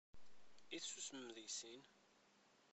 [0.75, 1.81] I tessusmem deg sin?